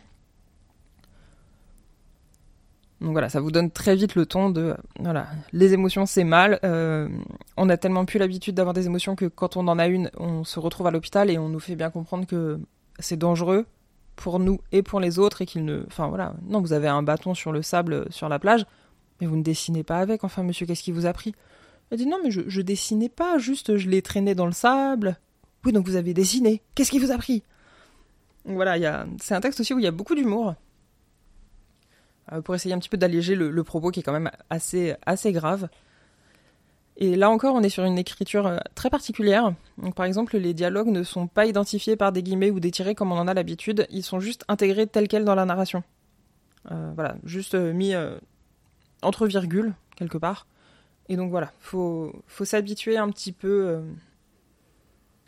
Donc 3.01 3.13
voilà, 3.13 3.29
ça 3.29 3.41
vous 3.41 3.51
donne 3.51 3.71
très 3.71 3.95
vite 3.95 4.13
le 4.13 4.27
ton 4.27 4.51
de 4.51 4.75
voilà, 4.99 5.27
les 5.53 5.73
émotions 5.73 6.05
c'est 6.05 6.23
mal. 6.23 6.59
Euh, 6.63 7.09
on 7.57 7.67
a 7.67 7.75
tellement 7.75 8.05
plus 8.05 8.19
l'habitude 8.19 8.53
d'avoir 8.53 8.75
des 8.75 8.85
émotions 8.85 9.15
que 9.15 9.25
quand 9.25 9.57
on 9.57 9.67
en 9.67 9.79
a 9.79 9.87
une, 9.87 10.11
on 10.17 10.43
se 10.43 10.59
retrouve 10.59 10.85
à 10.85 10.91
l'hôpital 10.91 11.31
et 11.31 11.39
on 11.39 11.49
nous 11.49 11.59
fait 11.59 11.75
bien 11.75 11.89
comprendre 11.89 12.27
que 12.27 12.59
c'est 12.99 13.17
dangereux 13.17 13.65
pour 14.15 14.37
nous 14.37 14.59
et 14.71 14.83
pour 14.83 14.99
les 14.99 15.17
autres 15.17 15.41
et 15.41 15.47
qu'il 15.47 15.65
ne, 15.65 15.83
enfin 15.87 16.07
voilà, 16.09 16.35
non, 16.47 16.61
vous 16.61 16.73
avez 16.73 16.87
un 16.87 17.01
bâton 17.01 17.33
sur 17.33 17.51
le 17.51 17.63
sable 17.63 18.05
sur 18.11 18.29
la 18.29 18.37
plage, 18.37 18.67
mais 19.19 19.25
vous 19.25 19.35
ne 19.35 19.43
dessinez 19.43 19.83
pas 19.83 19.97
avec. 19.97 20.23
Enfin, 20.23 20.43
monsieur, 20.43 20.67
qu'est-ce 20.67 20.83
qui 20.83 20.91
vous 20.91 21.07
a 21.07 21.13
pris? 21.13 21.33
Elle 21.89 21.97
dit 21.97 22.05
non, 22.05 22.19
mais 22.23 22.29
je, 22.29 22.61
dessinais 22.61 23.09
pas, 23.09 23.39
juste 23.39 23.77
je 23.77 23.89
l'ai 23.89 24.03
traîné 24.03 24.35
dans 24.35 24.45
le 24.45 24.51
sable. 24.51 25.17
Oui, 25.65 25.73
donc 25.73 25.87
vous 25.87 25.95
avez 25.95 26.13
dessiné. 26.13 26.61
Qu'est-ce 26.75 26.91
qui 26.91 26.99
vous 26.99 27.11
a 27.11 27.17
pris? 27.17 27.43
Voilà, 28.45 28.77
il 28.77 28.81
y 28.81 28.85
a, 28.85 29.07
c'est 29.19 29.33
un 29.33 29.41
texte 29.41 29.59
aussi 29.59 29.73
où 29.73 29.79
il 29.79 29.83
y 29.83 29.87
a 29.87 29.91
beaucoup 29.91 30.15
d'humour. 30.15 30.53
Euh, 32.31 32.41
pour 32.41 32.55
essayer 32.55 32.73
un 32.73 32.79
petit 32.79 32.89
peu 32.89 32.97
d'alléger 32.97 33.35
le, 33.35 33.63
propos 33.63 33.91
qui 33.91 33.99
est 33.99 34.03
quand 34.03 34.13
même 34.13 34.31
assez, 34.49 34.95
assez 35.05 35.31
grave. 35.31 35.69
Et 36.97 37.15
là 37.15 37.29
encore, 37.29 37.55
on 37.55 37.61
est 37.61 37.69
sur 37.69 37.83
une 37.83 37.97
écriture 37.97 38.47
euh, 38.47 38.57
très 38.75 38.89
particulière. 38.89 39.53
Donc, 39.77 39.95
par 39.95 40.05
exemple, 40.05 40.37
les 40.37 40.53
dialogues 40.53 40.87
ne 40.87 41.03
sont 41.03 41.27
pas 41.27 41.45
identifiés 41.45 41.95
par 41.95 42.11
des 42.11 42.23
guillemets 42.23 42.51
ou 42.51 42.59
des 42.59 42.71
tirés 42.71 42.95
comme 42.95 43.11
on 43.11 43.17
en 43.17 43.27
a 43.27 43.33
l'habitude. 43.33 43.87
Ils 43.89 44.03
sont 44.03 44.19
juste 44.19 44.45
intégrés 44.47 44.87
tels 44.87 45.07
quels 45.07 45.25
dans 45.25 45.35
la 45.35 45.45
narration. 45.45 45.83
Euh, 46.71 46.91
voilà, 46.95 47.15
juste 47.23 47.55
mis 47.55 47.93
entre 49.01 49.25
virgules, 49.25 49.73
quelque 49.95 50.17
part. 50.17 50.47
Et 51.09 51.17
donc 51.17 51.31
voilà, 51.31 51.51
faut, 51.59 52.13
faut 52.27 52.45
s'habituer 52.45 52.97
un 52.97 53.09
petit 53.09 53.31
peu. 53.31 53.81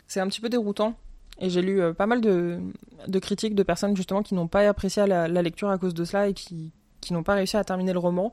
C'est 0.06 0.20
un 0.20 0.28
petit 0.28 0.40
peu 0.40 0.48
déroutant. 0.48 0.94
Et 1.40 1.50
j'ai 1.50 1.62
lu 1.62 1.82
pas 1.94 2.06
mal 2.06 2.20
de, 2.20 2.60
de, 3.08 3.18
critiques 3.18 3.56
de 3.56 3.64
personnes 3.64 3.96
justement 3.96 4.22
qui 4.22 4.34
n'ont 4.34 4.46
pas 4.46 4.68
apprécié 4.68 5.04
la, 5.06 5.26
lecture 5.28 5.68
à 5.70 5.78
cause 5.78 5.92
de 5.92 6.04
cela 6.04 6.28
et 6.28 6.34
qui, 6.34 6.72
qui 7.04 7.12
n'ont 7.12 7.22
pas 7.22 7.34
réussi 7.34 7.56
à 7.56 7.64
terminer 7.64 7.92
le 7.92 7.98
roman. 7.98 8.32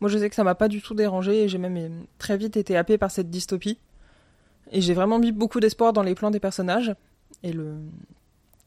Moi, 0.00 0.10
je 0.10 0.18
sais 0.18 0.28
que 0.28 0.34
ça 0.34 0.44
m'a 0.44 0.54
pas 0.54 0.68
du 0.68 0.80
tout 0.80 0.94
dérangé 0.94 1.44
et 1.44 1.48
j'ai 1.48 1.58
même 1.58 1.76
euh, 1.76 1.88
très 2.18 2.36
vite 2.36 2.56
été 2.56 2.76
happé 2.76 2.98
par 2.98 3.10
cette 3.10 3.30
dystopie. 3.30 3.78
Et 4.72 4.80
j'ai 4.80 4.94
vraiment 4.94 5.18
mis 5.18 5.32
beaucoup 5.32 5.60
d'espoir 5.60 5.92
dans 5.92 6.02
les 6.02 6.14
plans 6.14 6.30
des 6.30 6.40
personnages. 6.40 6.94
Et 7.42 7.52
le. 7.52 7.76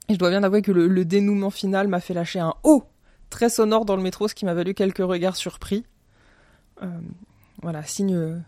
Je 0.10 0.16
dois 0.16 0.30
bien 0.30 0.44
avouer 0.44 0.62
que 0.62 0.72
le, 0.72 1.06
dénouement 1.06 1.50
final 1.50 1.88
m'a 1.88 2.02
fait 2.02 2.14
lâcher 2.14 2.40
un 2.40 2.54
haut 2.64 2.84
très 3.30 3.50
sonore 3.50 3.86
dans 3.86 3.96
le 3.96 4.02
métro, 4.02 4.28
ce 4.28 4.36
qui 4.36 4.46
m'a 4.46 4.54
valu 4.54 4.74
quelques 4.74 4.98
regards 4.98 5.38
surpris. 5.38 5.86
Euh, 6.82 6.88
voilà, 7.62 7.84
signe. 7.84 8.44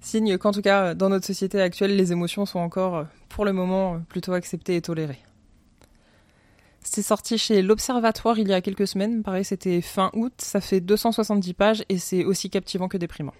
Signe 0.00 0.38
qu'en 0.38 0.52
tout 0.52 0.62
cas, 0.62 0.94
dans 0.94 1.10
notre 1.10 1.26
société 1.26 1.60
actuelle, 1.60 1.94
les 1.94 2.12
émotions 2.12 2.46
sont 2.46 2.60
encore, 2.60 3.04
pour 3.28 3.44
le 3.44 3.52
moment, 3.52 4.00
plutôt 4.08 4.32
acceptées 4.32 4.76
et 4.76 4.80
tolérées. 4.80 5.20
C'est 6.82 7.02
sorti 7.02 7.36
chez 7.36 7.62
l'Observatoire 7.62 8.38
il 8.38 8.48
y 8.48 8.52
a 8.52 8.60
quelques 8.60 8.86
semaines. 8.86 9.22
Pareil, 9.22 9.44
c'était 9.44 9.80
fin 9.80 10.10
août. 10.14 10.32
Ça 10.38 10.60
fait 10.60 10.80
270 10.80 11.54
pages 11.54 11.84
et 11.88 11.98
c'est 11.98 12.24
aussi 12.24 12.50
captivant 12.50 12.88
que 12.88 12.96
déprimant. 12.96 13.34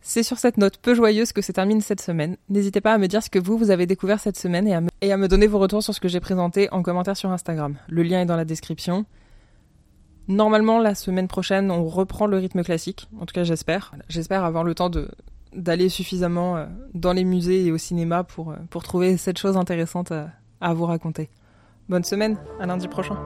C'est 0.00 0.22
sur 0.22 0.38
cette 0.38 0.56
note 0.56 0.78
peu 0.78 0.94
joyeuse 0.94 1.32
que 1.32 1.42
se 1.42 1.50
termine 1.50 1.80
cette 1.80 2.00
semaine. 2.00 2.36
N'hésitez 2.48 2.80
pas 2.80 2.94
à 2.94 2.98
me 2.98 3.08
dire 3.08 3.24
ce 3.24 3.28
que 3.28 3.40
vous, 3.40 3.58
vous 3.58 3.72
avez 3.72 3.86
découvert 3.86 4.20
cette 4.20 4.38
semaine 4.38 4.68
et 4.68 4.74
à, 5.12 5.16
me, 5.16 5.26
donner 5.26 5.48
vos 5.48 5.58
retours 5.58 5.82
sur 5.82 5.92
ce 5.92 5.98
que 5.98 6.06
j'ai 6.06 6.20
présenté 6.20 6.72
en 6.72 6.82
commentaire 6.82 7.16
sur 7.16 7.32
Instagram. 7.32 7.76
Le 7.88 8.04
lien 8.04 8.20
est 8.20 8.26
dans 8.26 8.36
la 8.36 8.44
description. 8.44 9.04
Normalement, 10.28 10.78
la 10.78 10.94
semaine 10.94 11.26
prochaine, 11.26 11.72
on 11.72 11.84
reprend 11.84 12.26
le 12.26 12.36
rythme 12.36 12.62
classique. 12.62 13.08
En 13.20 13.26
tout 13.26 13.32
cas, 13.32 13.42
j'espère. 13.42 13.96
J'espère 14.08 14.44
avoir 14.44 14.62
le 14.62 14.76
temps 14.76 14.90
d'aller 15.52 15.88
suffisamment 15.88 16.56
euh, 16.56 16.66
dans 16.94 17.12
les 17.12 17.24
musées 17.24 17.64
et 17.64 17.72
au 17.72 17.78
cinéma 17.78 18.22
pour, 18.22 18.52
euh, 18.52 18.56
pour 18.70 18.84
trouver 18.84 19.16
cette 19.16 19.38
chose 19.38 19.56
intéressante 19.56 20.12
à 20.12 20.74
vous 20.74 20.86
raconter. 20.86 21.30
Bonne 21.88 22.02
semaine, 22.02 22.36
à 22.58 22.66
lundi 22.66 22.88
prochain. 22.88 23.16